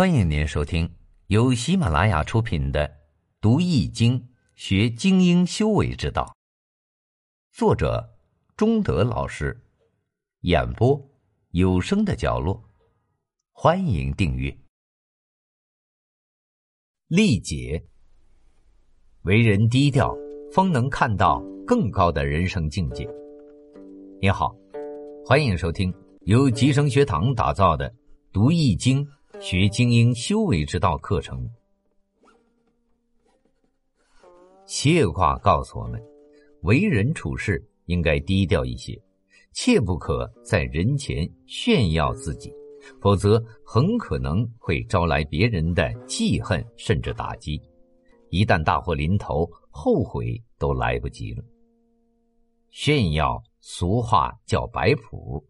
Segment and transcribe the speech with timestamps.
[0.00, 0.90] 欢迎您收听
[1.26, 2.88] 由喜马拉雅出品的
[3.38, 6.24] 《读易经学精英修为之道》，
[7.54, 8.08] 作者
[8.56, 9.54] 中德老师，
[10.40, 10.98] 演播
[11.50, 12.64] 有声的角落。
[13.52, 14.56] 欢迎订阅。
[17.08, 17.84] 历劫，
[19.24, 20.16] 为人低调，
[20.50, 23.06] 方能看到更高的人生境界。
[24.18, 24.56] 你好，
[25.26, 27.90] 欢迎收听由吉生学堂打造的
[28.32, 29.04] 《读易经》。
[29.40, 31.48] 学精英修为之道课程，
[34.66, 35.98] 谢卦告诉我们：
[36.60, 39.00] 为人处事应该低调一些，
[39.52, 42.52] 切不可在人前炫耀自己，
[43.00, 47.58] 否则很可能会招来别人的记恨甚至打击。
[48.28, 51.42] 一旦大祸临头，后悔都来不及了。
[52.68, 55.42] 炫耀，俗话叫摆谱，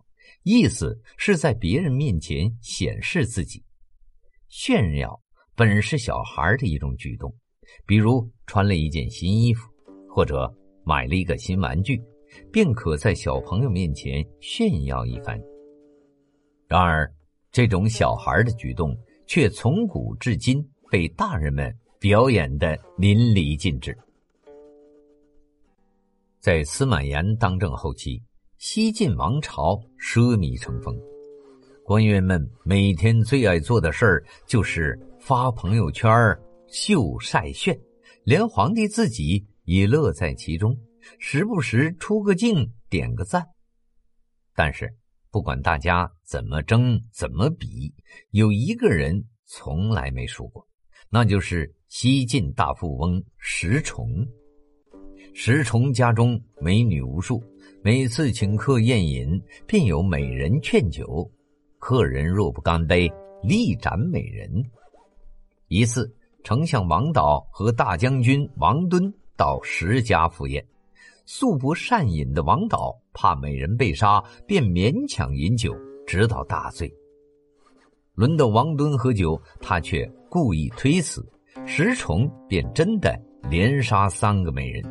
[0.45, 3.65] 意思是在别人面前显示自己。
[4.51, 5.19] 炫耀
[5.55, 7.33] 本是小孩的一种举动，
[7.87, 9.71] 比如穿了一件新衣服，
[10.09, 10.53] 或者
[10.85, 12.03] 买了一个新玩具，
[12.53, 15.41] 便可在小朋友面前炫耀一番。
[16.67, 17.09] 然而，
[17.53, 18.93] 这种小孩的举动
[19.25, 23.97] 却从古至今被大人们表演的淋漓尽致。
[26.41, 28.21] 在司马炎当政后期，
[28.59, 30.99] 西晋王朝奢靡成风。
[31.91, 36.09] 官员们每天最爱做的事儿就是发朋友圈
[36.69, 37.77] 秀晒炫，
[38.23, 40.73] 连皇帝自己也乐在其中，
[41.19, 43.45] 时不时出个镜点个赞。
[44.55, 44.89] 但是，
[45.33, 47.93] 不管大家怎么争怎么比，
[48.31, 50.65] 有一个人从来没输过，
[51.09, 54.25] 那就是西晋大富翁石崇。
[55.35, 57.43] 石崇家中美女无数，
[57.83, 61.29] 每次请客宴饮，便有美人劝酒。
[61.81, 63.11] 客人若不干杯，
[63.43, 64.63] 力斩美人。
[65.69, 66.15] 一次，
[66.45, 70.65] 丞相王导和大将军王敦到石家赴宴，
[71.25, 75.75] 素不善饮的王导怕美人被杀，便勉强饮酒，
[76.07, 76.93] 直到大醉。
[78.15, 81.27] 轮到王敦喝酒，他却故意推辞，
[81.67, 84.85] 石崇便真的连杀三个美人。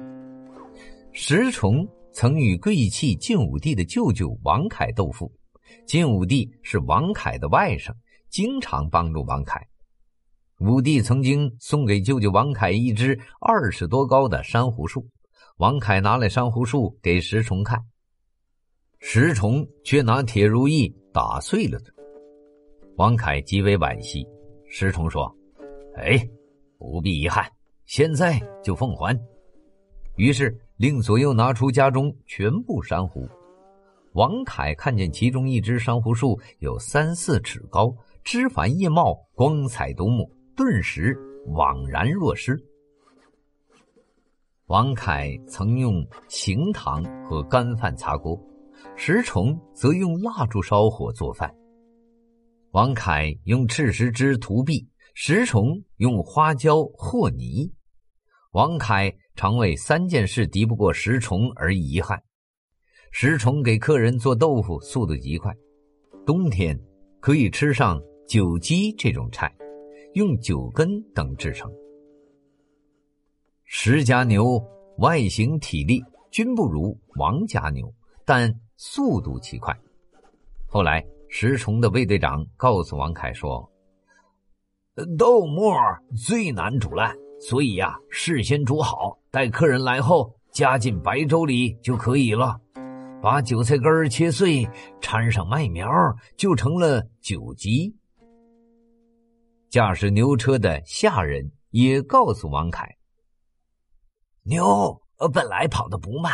[1.11, 5.31] 石崇曾与贵气晋武帝的舅舅王凯斗富。
[5.85, 7.91] 晋武帝是王凯的外甥，
[8.29, 9.67] 经常帮助王凯。
[10.59, 15.07] 武帝曾经送给舅舅王凯一只二十多高的珊瑚树，
[15.57, 17.79] 王凯拿来珊瑚树给石崇看，
[18.99, 21.93] 石崇却拿铁如意打碎了它。
[22.97, 24.27] 王凯极为惋惜，
[24.69, 25.33] 石崇说
[25.95, 26.19] ：“哎，
[26.77, 27.49] 不必遗憾，
[27.85, 29.17] 现在就奉还。”
[30.17, 33.25] 于是令左右拿出家中全部珊瑚。
[34.13, 41.15] 王凯看见其中一只珊瑚树有三四尺高，枝繁叶茂，光彩夺目，顿时
[41.47, 42.57] 惘然若失。
[44.65, 48.39] 王凯曾用行糖和干饭擦锅，
[48.95, 51.53] 石崇则用蜡烛烧火做饭。
[52.71, 57.71] 王凯用赤石枝涂壁，石崇用花椒和泥。
[58.51, 62.21] 王凯常为三件事敌不过石崇而遗憾。
[63.11, 65.53] 石崇给客人做豆腐，速度极快。
[66.25, 66.79] 冬天
[67.19, 69.53] 可以吃上酒鸡这种菜，
[70.13, 71.71] 用酒根等制成。
[73.65, 74.63] 石家牛
[74.99, 77.91] 外形体力均不如王家牛，
[78.25, 79.75] 但速度奇快。
[80.67, 83.69] 后来，石崇的卫队长告诉王凯说
[85.17, 85.73] ：“豆沫
[86.15, 92.59] 最难煮烂，所以呀，事先煮好，待客人来后加进白粥里就可以了。”
[93.21, 94.65] 把韭菜根切碎，
[95.01, 95.89] 掺上麦苗，
[96.37, 97.93] 就成了酒鸡。
[99.69, 102.95] 驾驶牛车的下人也告诉王凯
[104.43, 105.01] ：“牛
[105.33, 106.31] 本来跑得不慢，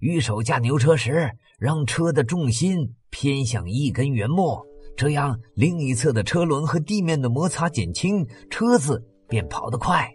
[0.00, 4.64] 御手驾牛车时，让车的重心偏向一根圆木，
[4.96, 10.10] 这样另一侧的车轮和地面的摩擦减轻，车子便跑得快。”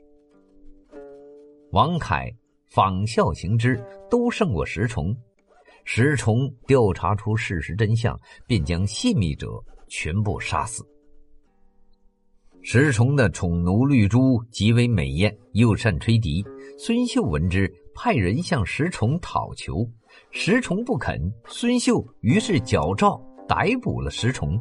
[1.71, 2.29] 王凯
[2.71, 5.15] 仿效行之，都胜过石崇。
[5.83, 9.47] 石崇调查出事实真相，便将泄密者
[9.87, 10.85] 全部杀死。
[12.63, 16.45] 石崇的宠奴绿珠极为美艳，又善吹笛。
[16.77, 19.87] 孙秀闻之，派人向石崇讨求，
[20.29, 21.19] 石崇不肯。
[21.47, 24.59] 孙秀于是矫诏逮捕了石崇。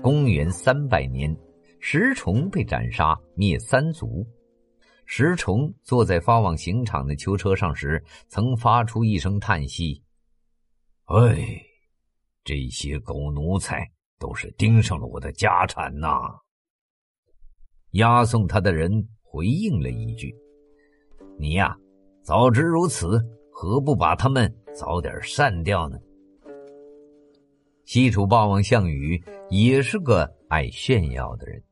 [0.00, 1.36] 公元三百年，
[1.80, 4.24] 石崇被斩杀，灭三族。
[5.06, 10.02] 石崇坐在发往刑场的囚车上时，曾发出一声叹息
[11.06, 11.62] ：“哎，
[12.44, 13.88] 这些狗奴才
[14.18, 16.08] 都是盯上了我的家产呐！”
[17.92, 20.34] 押送他的人回应了一句
[21.38, 21.74] ：“你呀，
[22.22, 23.18] 早知如此，
[23.52, 25.96] 何不把他们早点删掉呢？”
[27.86, 31.62] 西楚霸王项羽也是个爱炫耀的人，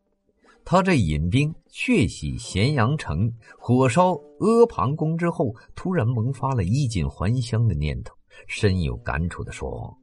[0.64, 8.14] 他这引兵血洗咸阳城、火烧阿房宫之后，突然萌发了衣锦还乡的念头，
[8.46, 9.94] 深有感触的说：“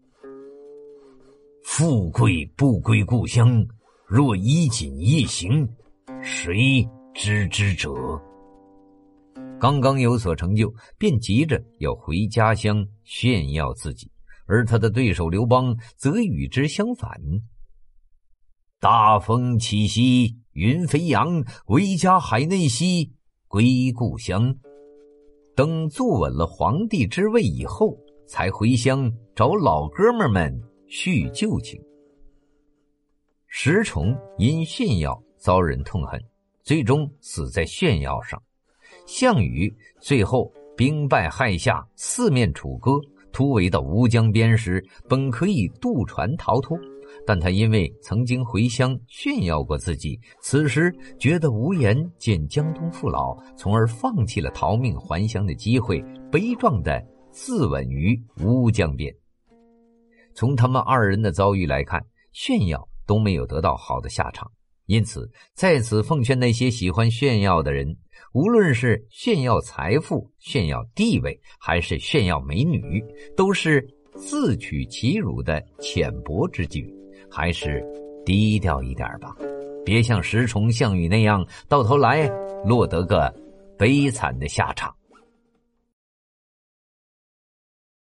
[1.66, 3.66] 富贵不归故乡，
[4.06, 5.68] 若衣锦夜行，
[6.22, 7.92] 谁知之者？”
[9.60, 14.10] 刚刚有所成就，便急着要回家乡炫耀自己。
[14.48, 17.12] 而他的对手刘邦则与之相反。
[18.82, 23.12] 大风起兮云飞扬，唯家海内兮
[23.48, 24.56] 归故乡。
[25.56, 27.96] 等坐稳了皇帝之位以后，
[28.28, 31.80] 才回乡找老哥们们叙旧情。
[33.46, 36.20] 石崇因炫耀遭人痛恨，
[36.64, 38.42] 最终死在炫耀上。
[39.06, 42.94] 项羽最后兵败害下，四面楚歌。
[43.32, 46.78] 突围到乌江边时，本可以渡船逃脱，
[47.26, 59.14] 但他因为曾经回乡炫耀过自己，此时觉得无颜见江东父老，从而放弃了逃命还乡的机会，悲壮的自刎于乌江边。
[60.34, 64.50] 从他们二人的遭遇来看，炫耀都没有得到好的下场，
[64.86, 67.98] 因此在此奉劝那些喜欢炫耀的人。
[68.34, 73.04] 无论是炫耀财富、炫耀地位，还是炫耀美女，
[73.36, 73.86] 都是
[74.16, 77.01] 自取其辱的浅薄之举。
[77.32, 77.82] 还是
[78.26, 79.36] 低调一点吧，
[79.86, 82.28] 别像石崇、项羽那样，到头来
[82.66, 83.34] 落得个
[83.78, 84.94] 悲惨的下场。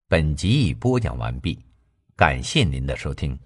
[0.08, 1.58] 本集已播讲完毕，
[2.18, 3.38] 感谢您的收听。